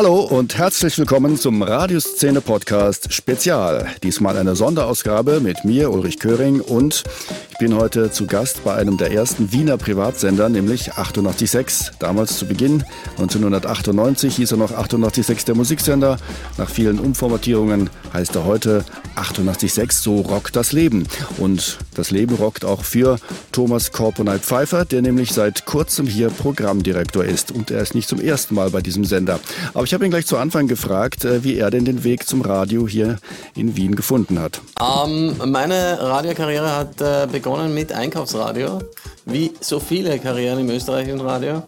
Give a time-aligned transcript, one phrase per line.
[0.00, 3.86] Hallo und herzlich willkommen zum Radioszene Podcast Spezial.
[4.02, 7.04] Diesmal eine Sonderausgabe mit mir, Ulrich Köring, und
[7.50, 11.90] ich bin heute zu Gast bei einem der ersten Wiener Privatsender, nämlich 886.
[11.98, 12.82] Damals zu Beginn,
[13.18, 16.16] 1998 hieß er noch 886 der Musiksender.
[16.56, 18.86] Nach vielen Umformatierungen heißt er heute
[19.16, 21.06] 886, so rockt das Leben.
[21.36, 23.18] Und das Leben rockt auch für
[23.52, 27.52] Thomas Korponeit Pfeiffer, der nämlich seit kurzem hier Programmdirektor ist.
[27.52, 29.38] Und er ist nicht zum ersten Mal bei diesem Sender.
[29.74, 32.42] Aber ich habe ihn gleich zu Anfang gefragt, äh, wie er denn den Weg zum
[32.42, 33.18] Radio hier
[33.56, 34.60] in Wien gefunden hat.
[34.80, 38.78] Ähm, meine Radiokarriere hat äh, begonnen mit Einkaufsradio,
[39.24, 41.64] wie so viele Karrieren im österreichischen Radio,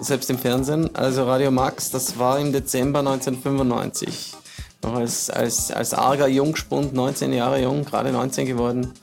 [0.00, 0.88] selbst im Fernsehen.
[0.96, 4.32] Also Radio Max, das war im Dezember 1995.
[4.82, 8.94] Noch als, als, als arger Jungspund, 19 Jahre jung, gerade 19 geworden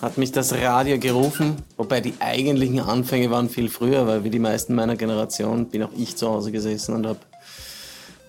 [0.00, 4.38] hat mich das Radio gerufen, wobei die eigentlichen Anfänge waren viel früher, weil wie die
[4.38, 7.18] meisten meiner Generation bin auch ich zu Hause gesessen und habe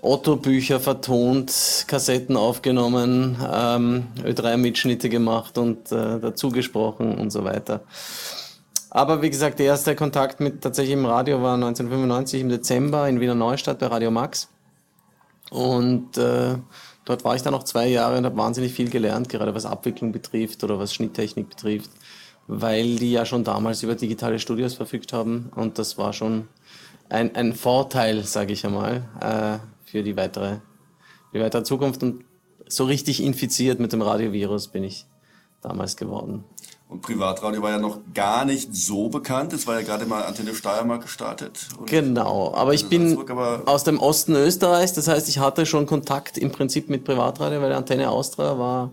[0.02, 7.82] Otto-Bücher vertont, Kassetten aufgenommen, ähm, Ö3-Mitschnitte gemacht und äh, dazu gesprochen und so weiter.
[8.91, 13.20] Aber wie gesagt, der erste Kontakt mit tatsächlich im Radio war 1995 im Dezember in
[13.20, 14.49] Wiener Neustadt bei Radio Max.
[15.51, 16.55] Und äh,
[17.05, 20.12] dort war ich dann noch zwei Jahre und habe wahnsinnig viel gelernt, gerade was Abwicklung
[20.12, 21.91] betrifft oder was Schnitttechnik betrifft,
[22.48, 25.51] weil die ja schon damals über digitale Studios verfügt haben.
[25.55, 26.48] Und das war schon
[27.10, 29.57] ein, ein Vorteil, sage ich einmal, äh,
[29.90, 30.57] für die weitere,
[31.34, 32.04] die weitere Zukunft.
[32.04, 32.23] Und
[32.68, 35.05] so richtig infiziert mit dem Radiovirus bin ich
[35.62, 36.43] damals geworden.
[36.87, 39.54] Und Privatradio war ja noch gar nicht so bekannt.
[39.54, 41.67] Es war ja gerade mal Antenne Steiermark gestartet.
[41.85, 44.93] genau, aber ich bin aber aus dem Osten Österreichs.
[44.93, 48.91] Das heißt, ich hatte schon Kontakt im Prinzip mit Privatradio, weil Antenne Austria war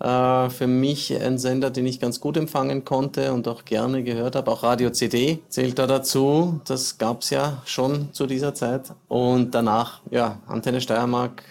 [0.00, 4.36] äh, für mich ein Sender, den ich ganz gut empfangen konnte und auch gerne gehört
[4.36, 4.50] habe.
[4.50, 6.60] Auch Radio CD zählt da dazu.
[6.66, 8.92] Das gab es ja schon zu dieser Zeit.
[9.08, 11.42] Und danach, ja, Antenne Steiermark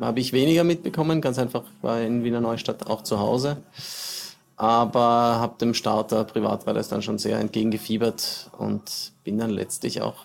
[0.00, 1.20] habe ich weniger mitbekommen.
[1.20, 3.58] Ganz einfach war in Wiener Neustadt auch zu Hause
[4.62, 10.24] aber habe dem Starter Privatradios dann schon sehr entgegengefiebert und bin dann letztlich auch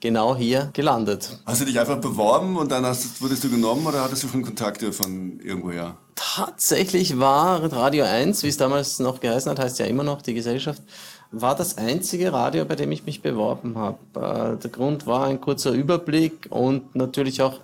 [0.00, 1.38] genau hier gelandet.
[1.46, 4.42] Hast du dich einfach beworben und dann hast, wurdest du genommen oder hattest du schon
[4.42, 5.96] Kontakte von irgendwoher?
[6.14, 10.34] Tatsächlich war Radio 1, wie es damals noch geheißen hat, heißt ja immer noch die
[10.34, 10.82] Gesellschaft,
[11.30, 13.98] war das einzige Radio, bei dem ich mich beworben habe.
[14.14, 17.60] Äh, der Grund war ein kurzer Überblick und natürlich auch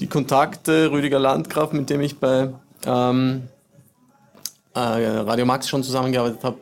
[0.00, 0.90] die Kontakte.
[0.90, 2.52] Rüdiger Landgraf, mit dem ich bei
[2.84, 3.44] ähm,
[4.74, 6.58] äh, Radio Max schon zusammengearbeitet habe,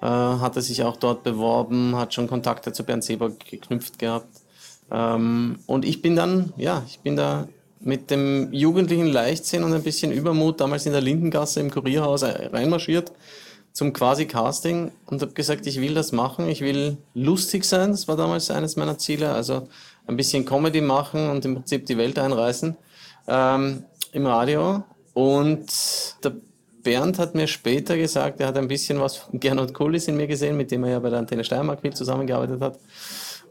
[0.00, 4.28] äh, hat er sich auch dort beworben, hat schon Kontakte zu Bernd Seber geknüpft gehabt.
[4.90, 7.48] Ähm, und ich bin dann, ja, ich bin da
[7.80, 13.12] mit dem jugendlichen Leichtsinn und ein bisschen Übermut damals in der Lindengasse im Kurierhaus reinmarschiert
[13.72, 18.08] zum quasi Casting und habe gesagt, ich will das machen, ich will lustig sein, das
[18.08, 19.68] war damals eines meiner Ziele, also
[20.08, 22.76] ein bisschen Comedy machen und im Prinzip die Welt einreißen
[23.28, 24.82] ähm, im Radio.
[25.14, 25.66] Und
[26.24, 26.32] der
[26.82, 30.26] Bernd hat mir später gesagt, er hat ein bisschen was von Gernot Kullis in mir
[30.26, 32.78] gesehen, mit dem er ja bei der Antenne Steiermark viel zusammengearbeitet hat.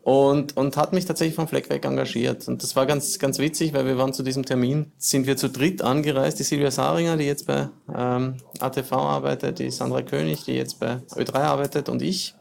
[0.03, 2.47] Und, und hat mich tatsächlich vom Fleck weg engagiert.
[2.47, 5.49] Und das war ganz, ganz witzig, weil wir waren zu diesem Termin, sind wir zu
[5.49, 6.39] dritt angereist.
[6.39, 11.01] Die Silvia Saringer, die jetzt bei ähm, ATV arbeitet, die Sandra König, die jetzt bei
[11.13, 12.35] Ö3 arbeitet und ich.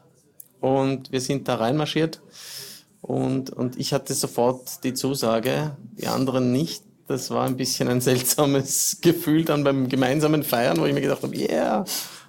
[0.61, 2.21] Und wir sind da reinmarschiert.
[3.01, 8.01] Und, und ich hatte sofort die Zusage, die anderen nicht das war ein bisschen ein
[8.01, 11.85] seltsames Gefühl dann beim gemeinsamen Feiern, wo ich mir gedacht habe, yeah,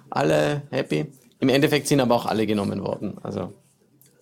[0.09, 1.05] alle happy.
[1.39, 3.17] Im Endeffekt sind aber auch alle genommen worden.
[3.21, 3.53] Also,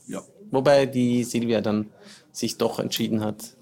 [0.07, 0.21] ja.
[0.51, 1.87] Wobei die Silvia dann
[2.31, 3.55] sich doch entschieden hat,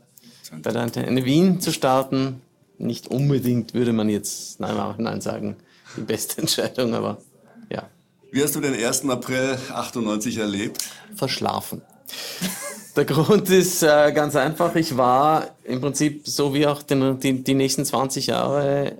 [0.62, 2.42] bei der Antenne Wien zu starten.
[2.78, 5.56] Nicht unbedingt würde man jetzt nein, nein sagen,
[5.96, 7.18] die beste Entscheidung, aber
[7.70, 7.90] ja.
[8.32, 9.08] Wie hast du den 1.
[9.10, 10.84] April 98 erlebt?
[11.16, 11.82] Verschlafen.
[12.96, 14.74] Der Grund ist äh, ganz einfach.
[14.76, 18.94] Ich war im Prinzip so wie auch den, die, die nächsten 20 Jahre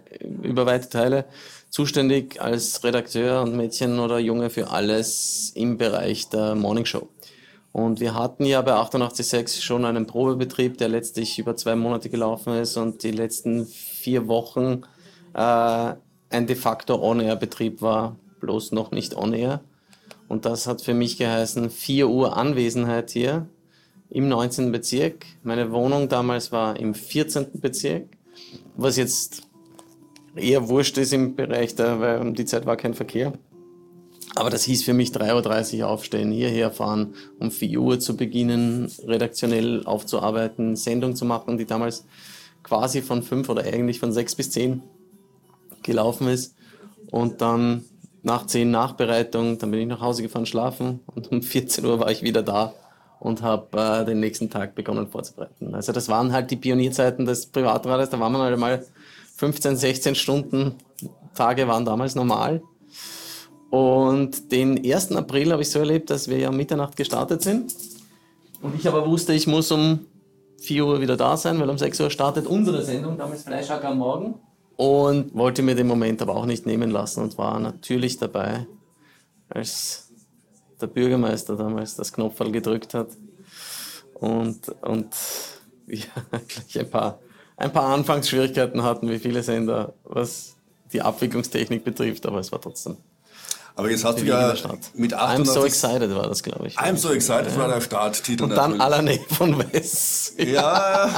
[0.44, 1.24] über weite Teile
[1.70, 7.08] zuständig als Redakteur und Mädchen oder Junge für alles im Bereich der Morningshow.
[7.72, 12.54] Und wir hatten ja bei 886 schon einen Probebetrieb, der letztlich über zwei Monate gelaufen
[12.54, 14.82] ist und die letzten vier Wochen
[15.34, 15.94] äh,
[16.30, 19.62] ein de facto On-Air-Betrieb war, bloß noch nicht On-Air.
[20.28, 23.48] Und das hat für mich geheißen, 4 Uhr Anwesenheit hier
[24.10, 24.72] im 19.
[24.72, 25.26] Bezirk.
[25.44, 27.48] Meine Wohnung damals war im 14.
[27.54, 28.08] Bezirk,
[28.76, 29.44] was jetzt
[30.36, 33.34] eher wurscht ist im Bereich da, weil um die Zeit war kein Verkehr.
[34.36, 38.92] Aber das hieß für mich 3.30 Uhr aufstehen, hierher fahren, um 4 Uhr zu beginnen,
[39.08, 42.06] redaktionell aufzuarbeiten, Sendung zu machen, die damals
[42.62, 44.84] quasi von 5 oder eigentlich von 6 bis 10
[45.84, 46.54] gelaufen ist.
[47.12, 47.86] Und dann
[48.24, 52.12] nach 10 Nachbereitung, dann bin ich nach Hause gefahren schlafen und um 14 Uhr war
[52.12, 52.74] ich wieder da
[53.20, 55.74] und habe äh, den nächsten Tag begonnen vorzubereiten.
[55.74, 58.86] Also das waren halt die Pionierzeiten des Privatradios, da waren wir halt mal
[59.38, 60.76] 15, 16 Stunden
[61.36, 62.62] Tage waren damals normal.
[63.70, 65.12] Und den 1.
[65.12, 67.76] April habe ich so erlebt, dass wir ja um Mitternacht gestartet sind.
[68.62, 70.06] Und ich aber wusste, ich muss um
[70.62, 73.98] 4 Uhr wieder da sein, weil um 6 Uhr startet unsere Sendung, damals Fleischhack am
[73.98, 74.36] Morgen.
[74.78, 78.66] Und wollte mir den Moment aber auch nicht nehmen lassen und war natürlich dabei,
[79.50, 80.05] als
[80.86, 83.10] der Bürgermeister damals das Knopfball gedrückt hat.
[84.14, 85.16] Und, und
[85.86, 86.00] wir
[86.30, 87.20] gleich ein paar,
[87.58, 90.56] ein paar Anfangsschwierigkeiten hatten, wie viele Sender, was
[90.94, 92.98] die Abwicklungstechnik betrifft, aber es war trotzdem
[93.78, 94.54] aber jetzt hast du ja
[94.94, 95.46] mit 88...
[95.46, 96.78] I'm so excited war das, glaube ich.
[96.78, 97.58] I'm so excited ja.
[97.58, 98.44] war der Starttitel.
[98.44, 100.34] Und dann Alane von Wes.
[100.38, 101.10] Ja,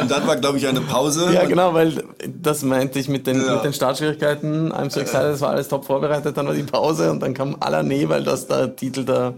[0.00, 1.32] und dann war, glaube ich, eine Pause.
[1.32, 3.54] Ja, genau, weil das meinte ich mit den, ja.
[3.54, 4.72] mit den Startschwierigkeiten.
[4.72, 6.36] I'm so excited, das war alles top vorbereitet.
[6.36, 9.34] Dann war die Pause und dann kam Alane, weil das der Titel der,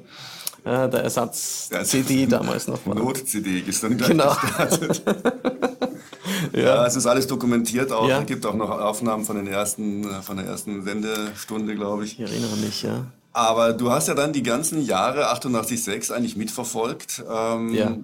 [0.64, 2.94] äh, der Ersatz-CD damals noch war.
[2.94, 4.34] Not-CD ist dann gleich genau.
[4.34, 5.02] gestartet.
[6.52, 6.60] ja.
[6.60, 8.08] ja, es ist alles dokumentiert auch.
[8.08, 8.20] Ja.
[8.20, 12.18] Es gibt auch noch Aufnahmen von, den ersten, äh, von der ersten Sendestunde, glaube ich.
[12.18, 13.06] Ich erinnere mich, ja.
[13.32, 17.96] Aber du hast ja dann die ganzen Jahre 88.6 eigentlich mitverfolgt, ähm, ja.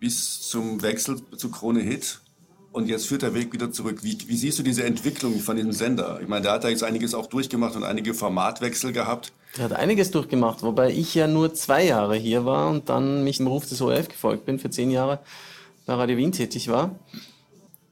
[0.00, 2.20] bis zum Wechsel zu Krone Hit.
[2.72, 3.98] Und jetzt führt der Weg wieder zurück.
[4.02, 6.20] Wie, wie siehst du diese Entwicklung von diesem Sender?
[6.22, 9.32] Ich meine, der hat da jetzt einiges auch durchgemacht und einige Formatwechsel gehabt.
[9.58, 13.40] Der hat einiges durchgemacht, wobei ich ja nur zwei Jahre hier war und dann mich
[13.40, 15.20] im Ruf des ORF gefolgt bin, für zehn Jahre
[15.84, 16.94] bei Radio Wien tätig war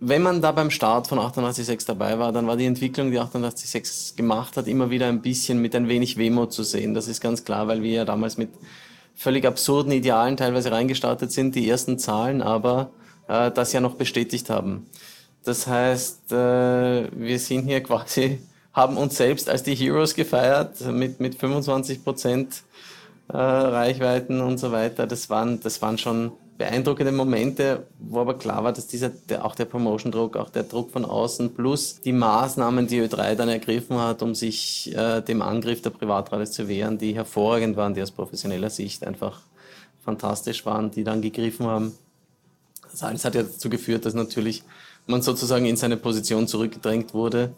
[0.00, 4.16] wenn man da beim Start von 88.6 dabei war, dann war die Entwicklung, die 88.6
[4.16, 6.94] gemacht hat, immer wieder ein bisschen mit ein wenig Wehmut zu sehen.
[6.94, 8.48] Das ist ganz klar, weil wir ja damals mit
[9.14, 12.90] völlig absurden Idealen teilweise reingestartet sind, die ersten Zahlen, aber
[13.28, 14.86] äh, das ja noch bestätigt haben.
[15.44, 18.40] Das heißt, äh, wir sind hier quasi,
[18.72, 22.62] haben uns selbst als die Heroes gefeiert mit, mit 25 Prozent
[23.28, 25.06] äh, Reichweiten und so weiter.
[25.06, 29.54] Das waren, das waren schon beeindruckende Momente, wo aber klar war, dass dieser, der, auch
[29.54, 34.20] der Promotion-Druck, auch der Druck von außen plus die Maßnahmen, die Ö3 dann ergriffen hat,
[34.20, 38.68] um sich äh, dem Angriff der Privatradios zu wehren, die hervorragend waren, die aus professioneller
[38.68, 39.40] Sicht einfach
[40.04, 41.94] fantastisch waren, die dann gegriffen haben.
[42.90, 44.62] Das alles hat ja dazu geführt, dass natürlich
[45.06, 47.54] man sozusagen in seine Position zurückgedrängt wurde.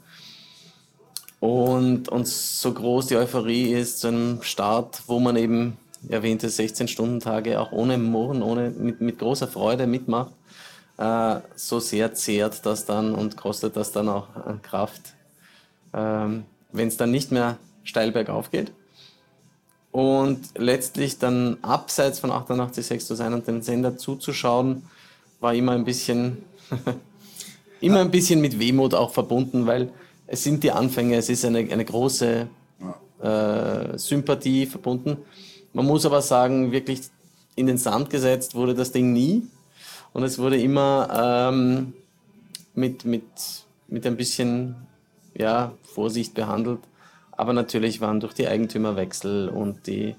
[1.41, 5.77] Und, und so groß die Euphorie ist zu einem Start, wo man eben
[6.09, 10.33] erwähnte 16-Stunden-Tage auch ohne Murren, ohne, mit, mit großer Freude mitmacht,
[10.99, 15.15] äh, so sehr zehrt das dann und kostet das dann auch an Kraft,
[15.95, 18.73] ähm, wenn es dann nicht mehr steil bergauf geht.
[19.91, 24.85] Und letztlich dann abseits von 88.6 zu sein und den Sender zuzuschauen,
[25.41, 26.39] war immer ein bisschen,
[27.81, 29.91] immer ein bisschen mit Wehmut auch verbunden, weil
[30.27, 32.49] es sind die Anfänge, es ist eine, eine große
[33.23, 35.19] äh, Sympathie verbunden.
[35.73, 37.03] Man muss aber sagen, wirklich
[37.55, 39.47] in den Sand gesetzt wurde das Ding nie.
[40.13, 41.95] Und es wurde immer ähm,
[42.75, 43.25] mit, mit,
[43.89, 44.77] mit ein bisschen
[45.35, 46.81] ja, Vorsicht behandelt.
[47.33, 50.15] Aber natürlich waren durch die Eigentümerwechsel und die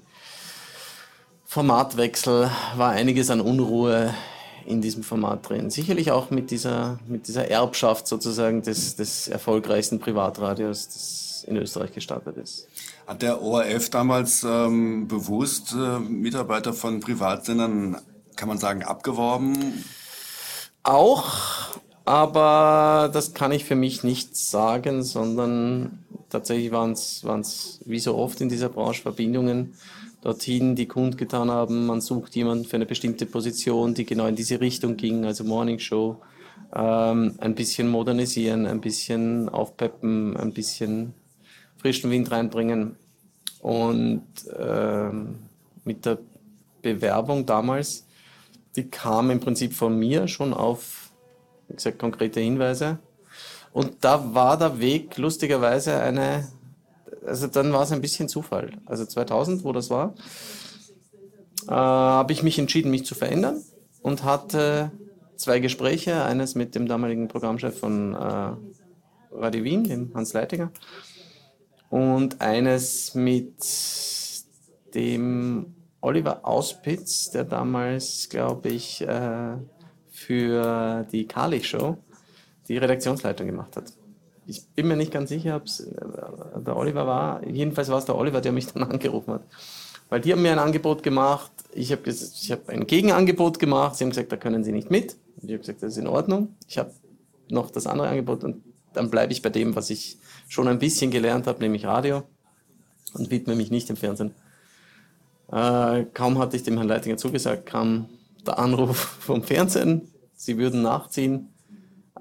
[1.44, 4.12] Formatwechsel war einiges an Unruhe
[4.66, 5.70] in diesem Format drin.
[5.70, 11.92] Sicherlich auch mit dieser, mit dieser Erbschaft sozusagen des, des erfolgreichsten Privatradios, das in Österreich
[11.92, 12.68] gestartet ist.
[13.06, 17.98] Hat der ORF damals ähm, bewusst äh, Mitarbeiter von Privatsendern,
[18.36, 19.84] kann man sagen, abgeworben?
[20.82, 28.16] Auch, aber das kann ich für mich nicht sagen, sondern tatsächlich waren es wie so
[28.16, 29.74] oft in dieser Branche Verbindungen
[30.24, 34.58] dorthin, die kundgetan haben, man sucht jemanden für eine bestimmte Position, die genau in diese
[34.58, 36.16] Richtung ging, also Morning Show,
[36.74, 41.12] ähm, ein bisschen modernisieren, ein bisschen aufpeppen, ein bisschen
[41.76, 42.96] frischen Wind reinbringen.
[43.60, 44.26] Und
[44.58, 45.40] ähm,
[45.84, 46.18] mit der
[46.80, 48.06] Bewerbung damals,
[48.76, 51.10] die kam im Prinzip von mir schon auf,
[51.68, 52.98] wie gesagt, konkrete Hinweise.
[53.74, 56.48] Und da war der Weg lustigerweise eine,
[57.26, 58.72] also dann war es ein bisschen Zufall.
[58.86, 60.14] Also 2000, wo das war,
[61.66, 63.62] äh, habe ich mich entschieden, mich zu verändern
[64.02, 64.92] und hatte
[65.36, 66.24] zwei Gespräche.
[66.24, 68.52] Eines mit dem damaligen Programmchef von äh,
[69.32, 70.70] Radio Wien, dem Hans Leitinger,
[71.90, 73.54] und eines mit
[74.94, 79.56] dem Oliver Auspitz, der damals, glaube ich, äh,
[80.10, 81.96] für die Kali Show
[82.68, 83.92] die Redaktionsleitung gemacht hat.
[84.46, 85.94] Ich bin mir nicht ganz sicher, ob es äh,
[86.64, 87.46] der Oliver war.
[87.46, 89.42] Jedenfalls war es der Oliver, der mich dann angerufen hat.
[90.08, 91.50] Weil die haben mir ein Angebot gemacht.
[91.72, 93.96] Ich habe hab ein Gegenangebot gemacht.
[93.96, 95.16] Sie haben gesagt, da können Sie nicht mit.
[95.40, 96.54] Und ich habe gesagt, das ist in Ordnung.
[96.68, 96.92] Ich habe
[97.48, 101.10] noch das andere Angebot und dann bleibe ich bei dem, was ich schon ein bisschen
[101.10, 102.22] gelernt habe, nämlich Radio
[103.14, 104.34] und widme mich nicht dem Fernsehen.
[105.50, 108.08] Äh, kaum hatte ich dem Herrn Leitinger zugesagt, kam
[108.46, 111.48] der Anruf vom Fernsehen, sie würden nachziehen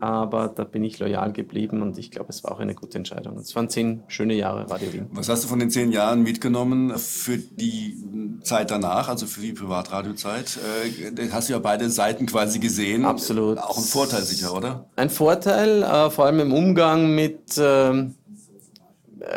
[0.04, 3.38] aber da bin ich loyal geblieben und ich glaube, es war auch eine gute Entscheidung.
[3.38, 5.08] Es waren zehn schöne Jahre Radio Wien.
[5.14, 7.96] Was hast du von den zehn Jahren mitgenommen für die
[8.42, 10.60] Zeit danach, also für die Privatradiozeit?
[11.16, 13.06] Äh, hast du ja beide Seiten quasi gesehen.
[13.06, 13.58] Absolut.
[13.60, 14.90] Auch ein Vorteil sicher, oder?
[14.98, 18.08] Ein Vorteil, äh, vor allem im Umgang mit äh,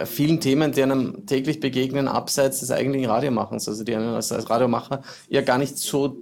[0.04, 4.50] vielen Themen, die einem täglich begegnen, abseits des eigentlichen Radiomachens, also die einen als, als
[4.50, 6.16] Radiomacher ja gar nicht so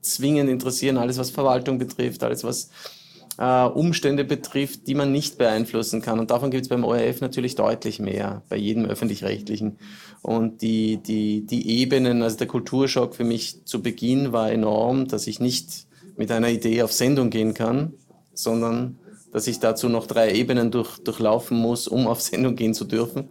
[0.00, 2.70] zwingend interessieren, alles was Verwaltung betrifft, alles was
[3.40, 6.20] äh, Umstände betrifft, die man nicht beeinflussen kann.
[6.20, 9.78] Und davon gibt es beim ORF natürlich deutlich mehr, bei jedem öffentlich-rechtlichen.
[10.20, 15.26] Und die, die, die Ebenen, also der Kulturschock für mich zu Beginn war enorm, dass
[15.26, 17.94] ich nicht mit einer Idee auf Sendung gehen kann,
[18.34, 18.98] sondern
[19.32, 23.30] dass ich dazu noch drei Ebenen durch, durchlaufen muss, um auf Sendung gehen zu dürfen.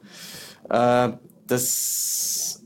[0.72, 1.10] Äh,
[1.46, 2.64] das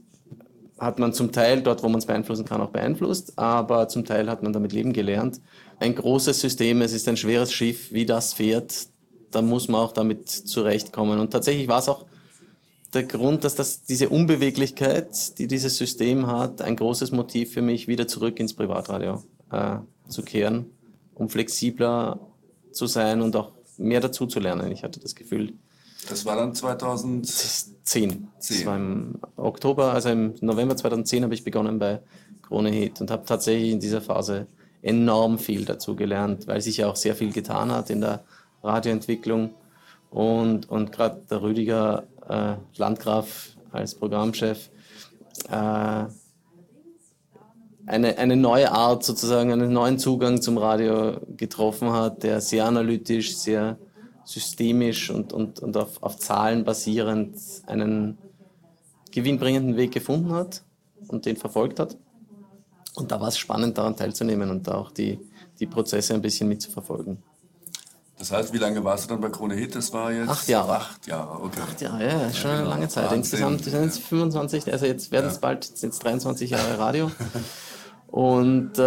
[0.79, 4.29] hat man zum Teil dort, wo man es beeinflussen kann, auch beeinflusst, aber zum Teil
[4.29, 5.41] hat man damit leben gelernt
[5.79, 8.87] ein großes System, es ist ein schweres Schiff, wie das fährt,
[9.31, 11.19] da muss man auch damit zurechtkommen.
[11.19, 12.05] Und tatsächlich war es auch
[12.93, 17.87] der Grund, dass das, diese Unbeweglichkeit, die dieses System hat, ein großes Motiv für mich,
[17.87, 19.77] wieder zurück ins Privatradio äh,
[20.07, 20.67] zu kehren,
[21.15, 22.19] um flexibler
[22.71, 24.71] zu sein und auch mehr dazu zu lernen.
[24.71, 25.53] Ich hatte das Gefühl.
[26.09, 27.73] Das war dann 2010.
[27.83, 28.27] 10.
[28.37, 32.01] Das war im Oktober, also im November 2010 habe ich begonnen bei
[32.41, 34.47] Krone Hit und habe tatsächlich in dieser Phase
[34.83, 38.23] enorm viel dazu gelernt, weil sich ja auch sehr viel getan hat in der
[38.61, 39.55] Radioentwicklung.
[40.11, 44.69] Und, und gerade der Rüdiger äh, Landgraf als Programmchef
[45.49, 46.05] äh,
[47.85, 53.35] eine, eine neue Art, sozusagen einen neuen Zugang zum Radio getroffen hat, der sehr analytisch,
[53.35, 53.77] sehr
[54.25, 58.17] systemisch und, und, und auf, auf Zahlen basierend einen
[59.11, 60.63] gewinnbringenden Weg gefunden hat
[61.07, 61.97] und den verfolgt hat.
[62.95, 65.19] Und da war es spannend, daran teilzunehmen und da auch die,
[65.59, 67.23] die Prozesse ein bisschen mitzuverfolgen.
[68.19, 69.75] Das heißt, wie lange warst du dann bei Krone Hit?
[69.75, 70.77] Das war jetzt acht Jahre.
[70.77, 71.59] Acht Jahre, okay.
[71.61, 72.69] Acht Jahre, ja, schon ja, genau.
[72.69, 73.05] eine lange Zeit.
[73.05, 73.19] Wahnsinn.
[73.19, 75.39] Insgesamt sind es 25, also jetzt werden es ja.
[75.41, 77.11] bald jetzt 23 Jahre Radio.
[78.07, 78.79] Und äh,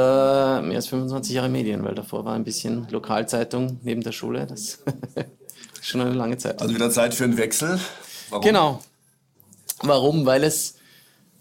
[0.63, 4.47] mehr als 25 Jahre Medien, weil davor war ein bisschen Lokalzeitung neben der Schule.
[4.47, 4.79] Das
[5.81, 6.63] ist schon eine lange Zeit.
[6.63, 7.81] Also wieder Zeit für einen Wechsel.
[8.31, 8.45] Warum?
[8.45, 8.81] Genau.
[9.83, 10.27] Warum?
[10.27, 10.76] Weil es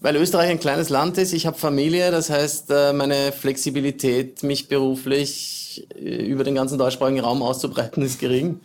[0.05, 4.67] weil Österreich ein kleines Land ist, ich habe Familie, das heißt, äh, meine Flexibilität, mich
[4.67, 8.59] beruflich äh, über den ganzen deutschsprachigen Raum auszubreiten, ist gering.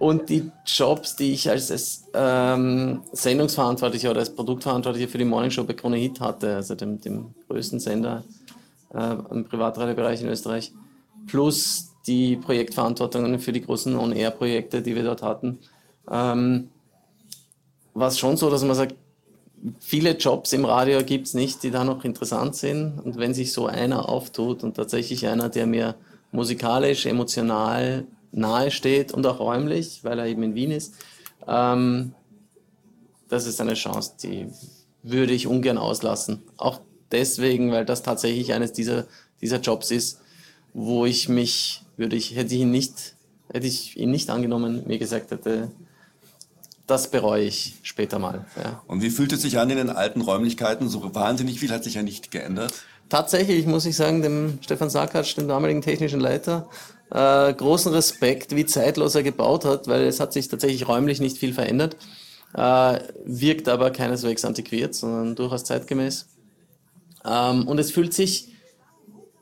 [0.00, 5.74] Und die Jobs, die ich als, ähm, Sendungsverantwortlicher oder als Produktverantwortlicher für die Morningshow bei
[5.74, 8.24] Krone Hit hatte, also dem, dem größten Sender
[8.92, 10.72] äh, im Privatradiobereich in Österreich,
[11.28, 15.60] plus die Projektverantwortungen für die großen On-Air-Projekte, die wir dort hatten,
[16.10, 16.70] ähm,
[17.94, 18.96] war es schon so, dass man sagt,
[19.80, 22.98] viele Jobs im Radio gibt es nicht, die da noch interessant sind.
[23.00, 25.94] Und wenn sich so einer auftut und tatsächlich einer, der mir
[26.32, 30.94] musikalisch, emotional nahe steht und auch räumlich, weil er eben in Wien ist,
[31.46, 32.14] ähm,
[33.28, 34.46] das ist eine Chance, die
[35.02, 36.42] würde ich ungern auslassen.
[36.56, 36.80] Auch
[37.12, 39.06] deswegen, weil das tatsächlich eines dieser,
[39.40, 40.20] dieser Jobs ist,
[40.72, 43.14] wo ich mich, würde ich, hätte ich ihn nicht,
[43.52, 45.70] hätte ich ihn nicht angenommen, mir gesagt hätte,
[46.86, 48.44] das bereue ich später mal.
[48.62, 48.82] Ja.
[48.86, 50.88] Und wie fühlt es sich an in den alten Räumlichkeiten?
[50.88, 52.74] So wahnsinnig viel hat sich ja nicht geändert.
[53.08, 56.68] Tatsächlich muss ich sagen, dem Stefan Sarkatsch, dem damaligen technischen Leiter,
[57.10, 61.38] äh, großen Respekt, wie zeitlos er gebaut hat, weil es hat sich tatsächlich räumlich nicht
[61.38, 61.96] viel verändert,
[62.54, 66.26] äh, wirkt aber keineswegs antiquiert, sondern durchaus zeitgemäß.
[67.24, 68.52] Ähm, und es fühlt sich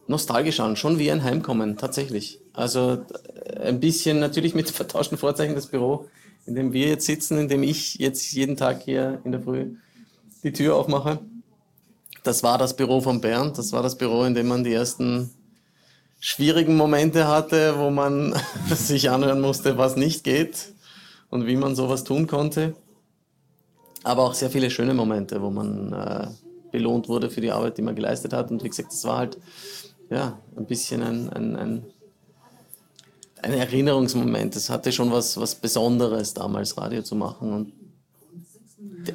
[0.06, 2.40] nostalgisch an, schon wie ein Heimkommen, tatsächlich.
[2.52, 3.04] Also
[3.44, 6.08] äh, ein bisschen natürlich mit vertauschten Vorzeichen das Büro
[6.46, 9.76] in dem wir jetzt sitzen, in dem ich jetzt jeden Tag hier in der Früh
[10.42, 11.20] die Tür aufmache.
[12.22, 13.58] Das war das Büro von Bernd.
[13.58, 15.30] Das war das Büro, in dem man die ersten
[16.20, 18.34] schwierigen Momente hatte, wo man
[18.70, 20.72] sich anhören musste, was nicht geht
[21.30, 22.74] und wie man sowas tun konnte.
[24.04, 26.28] Aber auch sehr viele schöne Momente, wo man äh,
[26.72, 28.50] belohnt wurde für die Arbeit, die man geleistet hat.
[28.50, 29.38] Und wie gesagt, das war halt
[30.10, 31.84] ja, ein bisschen ein, ein, ein
[33.42, 34.56] ein Erinnerungsmoment.
[34.56, 37.52] Es hatte schon was, was Besonderes, damals Radio zu machen.
[37.52, 37.72] Und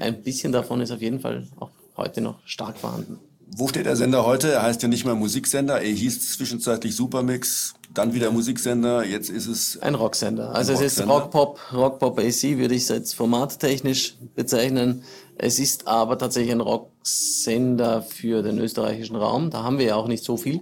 [0.01, 3.19] ein bisschen davon ist auf jeden Fall auch heute noch stark vorhanden.
[3.55, 4.51] Wo steht der Sender heute?
[4.51, 5.81] Er heißt ja nicht mehr Musiksender.
[5.81, 9.05] Er hieß zwischenzeitlich Supermix, dann wieder Musiksender.
[9.05, 10.53] Jetzt ist es ein Rocksender.
[10.53, 15.03] Also ein es ist Rockpop, Rockpop AC würde ich es jetzt formattechnisch bezeichnen.
[15.37, 19.49] Es ist aber tatsächlich ein Rocksender für den österreichischen Raum.
[19.49, 20.59] Da haben wir ja auch nicht so viel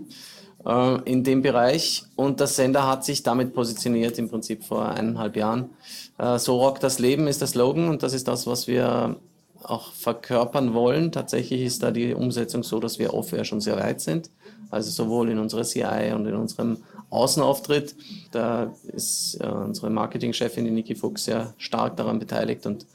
[0.66, 2.06] äh, in dem Bereich.
[2.16, 5.70] Und der Sender hat sich damit positioniert im Prinzip vor eineinhalb Jahren.
[6.18, 9.18] Äh, so rockt das Leben ist der Slogan und das ist das, was wir
[9.64, 11.12] auch verkörpern wollen.
[11.12, 14.30] Tatsächlich ist da die Umsetzung so, dass wir off-air schon sehr weit sind.
[14.70, 16.78] Also sowohl in unserer CI und in unserem
[17.10, 17.96] Außenauftritt.
[18.32, 22.86] Da ist äh, unsere Marketingchefin, die Niki Fuchs, sehr stark daran beteiligt und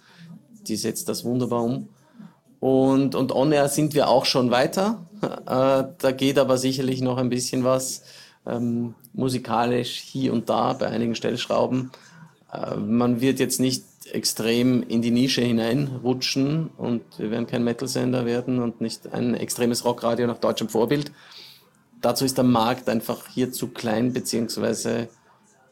[0.66, 1.88] die setzt das wunderbar um.
[2.60, 4.98] Und, und on-air sind wir auch schon weiter.
[5.22, 8.04] Äh, da geht aber sicherlich noch ein bisschen was
[8.46, 11.90] ähm, musikalisch hier und da bei einigen Stellschrauben.
[12.52, 18.24] Äh, man wird jetzt nicht extrem in die Nische hineinrutschen und wir werden kein Metal-Sender
[18.24, 21.12] werden und nicht ein extremes Rockradio nach deutschem Vorbild.
[22.00, 25.08] Dazu ist der Markt einfach hier zu klein, beziehungsweise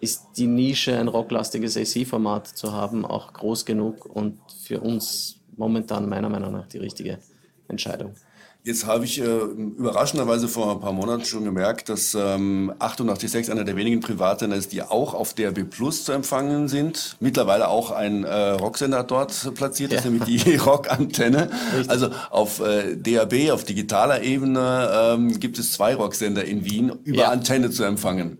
[0.01, 6.09] ist die Nische, ein rocklastiges AC-Format zu haben, auch groß genug und für uns momentan
[6.09, 7.19] meiner Meinung nach die richtige
[7.67, 8.15] Entscheidung.
[8.69, 13.65] Jetzt habe ich äh, überraschenderweise vor ein paar Monaten schon gemerkt, dass ähm, 88.6 einer
[13.65, 17.17] der wenigen Privatsender ist, die auch auf DRB Plus zu empfangen sind.
[17.19, 19.99] Mittlerweile auch ein äh, Rocksender dort platziert ja.
[19.99, 21.51] ist, nämlich die Rockantenne.
[21.87, 27.21] Also auf äh, DAB, auf digitaler Ebene ähm, gibt es zwei Rocksender in Wien über
[27.21, 27.31] ja.
[27.31, 28.37] Antenne zu empfangen.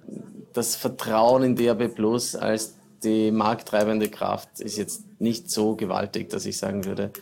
[0.53, 6.45] Das Vertrauen in DAB Plus als die markttreibende Kraft ist jetzt nicht so gewaltig, dass
[6.45, 7.13] ich sagen würde,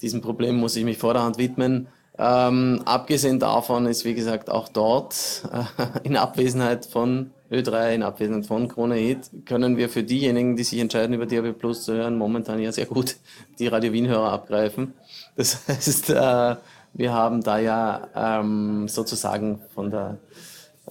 [0.00, 1.88] diesem Problem muss ich mich vorderhand widmen.
[2.16, 8.46] Ähm, abgesehen davon ist, wie gesagt, auch dort äh, in Abwesenheit von Ö3, in Abwesenheit
[8.46, 12.16] von Krone Hit, können wir für diejenigen, die sich entscheiden, über DRB Plus zu hören,
[12.16, 13.16] momentan ja sehr gut
[13.58, 14.94] die Radio Wien-Hörer abgreifen.
[15.36, 16.56] Das heißt, äh,
[16.92, 20.18] wir haben da ja ähm, sozusagen von der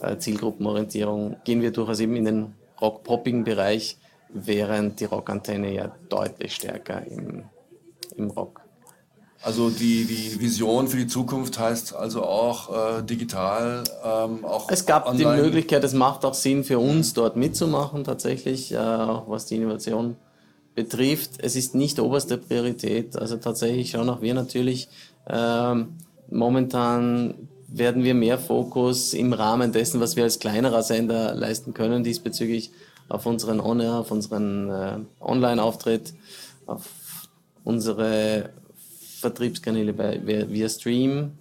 [0.02, 6.56] äh, Zielgruppenorientierung, gehen wir durchaus eben in den rock-poppigen Bereich, während die Rockantenne ja deutlich
[6.56, 7.44] stärker im,
[8.18, 8.63] im Rock
[9.44, 14.86] also die, die Vision für die Zukunft heißt also auch äh, digital, ähm, auch Es
[14.86, 15.36] gab online.
[15.36, 20.16] die Möglichkeit, es macht auch Sinn für uns dort mitzumachen tatsächlich, äh, was die Innovation
[20.76, 21.32] betrifft.
[21.40, 23.18] Es ist nicht oberste Priorität.
[23.18, 24.88] Also tatsächlich schauen auch wir natürlich
[25.26, 25.76] äh,
[26.30, 32.04] momentan werden wir mehr Fokus im Rahmen dessen, was wir als kleinerer Sender leisten können,
[32.04, 32.72] diesbezüglich
[33.10, 36.14] auf unseren On-Air, auf unseren äh, Online-Auftritt,
[36.66, 36.88] auf
[37.64, 38.52] unsere
[39.24, 41.32] Vertriebskanäle bei, via Stream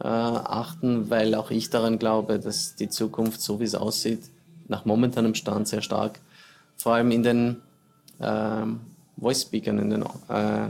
[0.00, 4.22] äh, achten, weil auch ich daran glaube, dass die Zukunft, so wie es aussieht,
[4.68, 6.18] nach momentanem Stand sehr stark,
[6.76, 7.56] vor allem in den
[8.18, 8.66] äh,
[9.20, 10.68] Voice-Speakern, in den äh,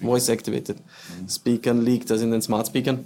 [0.00, 1.28] Voice-Activated mhm.
[1.28, 3.04] Speakern liegt, also in den Smart Speakern,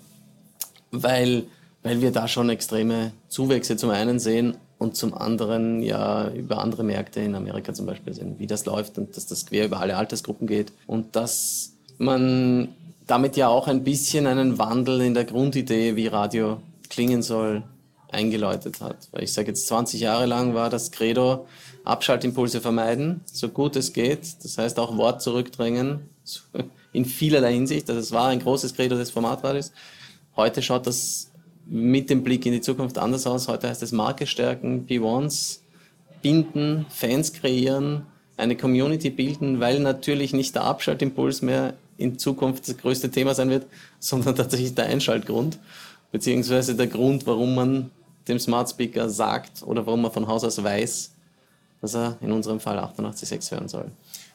[0.91, 1.45] weil,
[1.83, 6.85] weil wir da schon extreme Zuwächse zum einen sehen und zum anderen ja über andere
[6.85, 9.97] Märkte in Amerika zum Beispiel sehen, wie das läuft und dass das quer über alle
[9.97, 12.69] Altersgruppen geht und das man
[13.07, 17.63] damit ja auch ein bisschen einen Wandel in der Grundidee, wie Radio klingen soll,
[18.11, 19.09] eingeläutet hat.
[19.11, 21.47] Weil ich sage jetzt 20 Jahre lang war das Credo,
[21.85, 24.45] Abschaltimpulse vermeiden, so gut es geht.
[24.45, 26.09] Das heißt auch Wort zurückdrängen,
[26.93, 27.89] in vielerlei Hinsicht.
[27.89, 29.73] Also es war ein großes Credo des Formatradios.
[30.37, 31.31] Heute schaut das
[31.67, 33.49] mit dem Blick in die Zukunft anders aus.
[33.49, 35.61] Heute heißt es Marke stärken, P1s
[36.23, 42.77] binden, Fans kreieren, eine Community bilden, weil natürlich nicht der Abschaltimpuls mehr in Zukunft das
[42.77, 43.67] größte Thema sein wird,
[43.99, 45.59] sondern tatsächlich der Einschaltgrund,
[46.11, 47.91] beziehungsweise der Grund, warum man
[48.29, 51.13] dem Smart Speaker sagt oder warum man von Haus aus weiß,
[51.81, 53.91] dass er in unserem Fall 88.6 hören soll.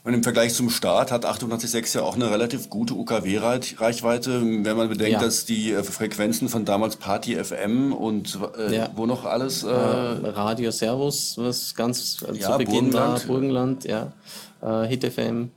[0.07, 4.87] Und im Vergleich zum Start hat 886 ja auch eine relativ gute UKW-Reichweite, wenn man
[4.87, 5.19] bedenkt, ja.
[5.19, 8.89] dass die äh, Frequenzen von damals Party FM und äh, ja.
[8.95, 9.63] wo noch alles.
[9.63, 12.93] Äh, äh Radio Servus, was ganz äh, ja, zu Beginn Burgenland.
[12.95, 14.13] war, Burgenland, ja.
[14.61, 15.51] Äh, Hit FM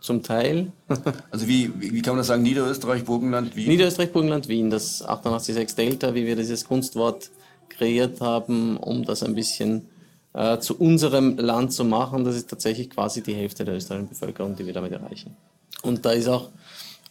[0.00, 0.70] zum Teil.
[1.32, 3.68] also wie, wie kann man das sagen, Niederösterreich, Burgenland, Wien?
[3.68, 7.32] Niederösterreich, Burgenland, Wien, das 886 Delta, wie wir dieses Kunstwort
[7.68, 9.88] kreiert haben, um das ein bisschen
[10.34, 12.24] äh, zu unserem Land zu machen.
[12.24, 15.36] Das ist tatsächlich quasi die Hälfte der österreichischen Bevölkerung, die wir damit erreichen.
[15.82, 16.48] Und da ist auch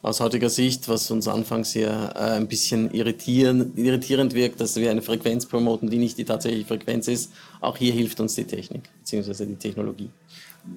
[0.01, 4.89] aus heutiger Sicht, was uns anfangs hier äh, ein bisschen irritierend, irritierend wirkt, dass wir
[4.89, 7.31] eine Frequenz promoten, die nicht die tatsächliche Frequenz ist.
[7.59, 9.45] Auch hier hilft uns die Technik bzw.
[9.45, 10.09] die Technologie.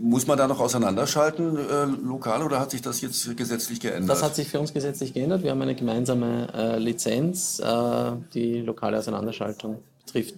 [0.01, 4.11] Muss man da noch auseinanderschalten äh, lokal oder hat sich das jetzt gesetzlich geändert?
[4.11, 5.43] Das hat sich für uns gesetzlich geändert.
[5.43, 10.35] Wir haben eine gemeinsame äh, Lizenz, äh, die lokale Auseinanderschaltung betrifft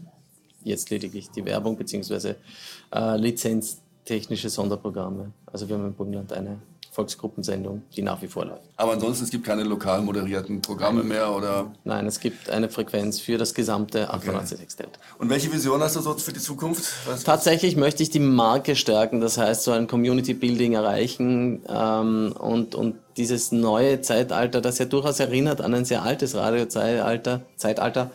[0.66, 2.34] jetzt lediglich die Werbung bzw.
[2.94, 5.32] Äh, lizenztechnische Sonderprogramme.
[5.46, 6.58] Also wir haben im Burgenland eine
[6.96, 8.62] Volksgruppensendung, die nach wie vor läuft.
[8.78, 11.70] Aber ansonsten, es gibt keine lokal moderierten Programme mehr, oder?
[11.84, 14.88] Nein, es gibt eine Frequenz für das gesamte 98 okay.
[15.18, 16.84] Und welche Vision hast du so für die Zukunft?
[17.06, 22.74] Was Tatsächlich möchte ich die Marke stärken, das heißt so ein Community-Building erreichen ähm, und,
[22.74, 28.10] und dieses neue Zeitalter, das ja durchaus erinnert an ein sehr altes Radiozeitalter, Zeitalter,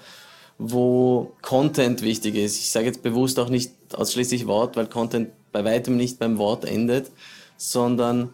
[0.64, 2.60] wo Content wichtig ist.
[2.60, 6.66] Ich sage jetzt bewusst auch nicht ausschließlich Wort, weil Content bei weitem nicht beim Wort
[6.66, 7.12] endet,
[7.58, 8.30] sondern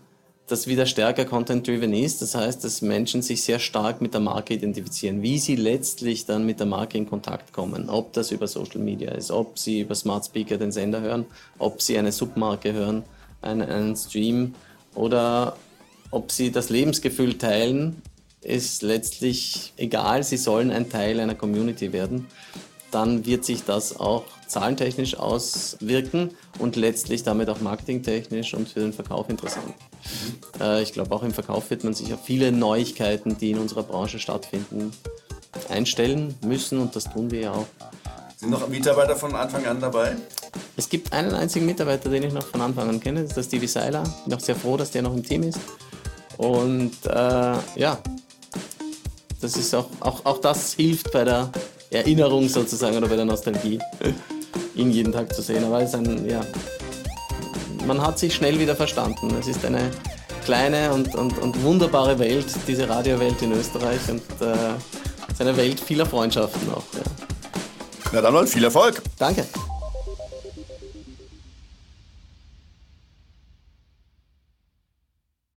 [0.48, 2.22] das wieder stärker content-driven ist.
[2.22, 6.46] Das heißt, dass Menschen sich sehr stark mit der Marke identifizieren, wie sie letztlich dann
[6.46, 7.90] mit der Marke in Kontakt kommen.
[7.90, 11.26] Ob das über Social Media ist, ob sie über Smart Speaker den Sender hören,
[11.60, 13.04] ob sie eine Submarke hören,
[13.42, 14.56] einen, einen Stream
[14.96, 15.56] oder
[16.12, 18.02] ob sie das Lebensgefühl teilen,
[18.42, 20.24] ist letztlich egal.
[20.24, 22.28] Sie sollen ein Teil einer Community werden.
[22.92, 28.94] Dann wird sich das auch zahlentechnisch auswirken und letztlich damit auch marketingtechnisch und für den
[28.94, 29.68] Verkauf interessant.
[29.68, 30.62] Mhm.
[30.62, 33.84] Äh, ich glaube, auch im Verkauf wird man sich auf viele Neuigkeiten, die in unserer
[33.84, 34.94] Branche stattfinden,
[35.70, 37.66] einstellen müssen und das tun wir ja auch.
[38.38, 40.16] Sind noch Mitarbeiter von Anfang an dabei?
[40.78, 43.44] Es gibt einen einzigen Mitarbeiter, den ich noch von Anfang an kenne, das ist der
[43.44, 44.04] Stevie Seiler.
[44.26, 45.60] Bin auch sehr froh, dass der noch im Team ist.
[46.38, 47.98] Und äh, ja,
[49.42, 51.52] das ist auch, auch, auch das hilft bei der
[51.90, 53.80] Erinnerung sozusagen oder bei der Nostalgie,
[54.76, 55.64] ihn jeden Tag zu sehen.
[55.64, 56.42] Aber es ist ein, ja,
[57.86, 59.36] man hat sich schnell wieder verstanden.
[59.40, 59.92] Es ist eine
[60.44, 64.76] kleine und, und, und wunderbare Welt, diese Radiowelt in Österreich und äh,
[65.28, 66.84] es ist eine Welt vieler Freundschaften auch.
[66.94, 67.28] Ja.
[68.14, 69.02] Na dann mal viel Erfolg.
[69.18, 69.46] Danke.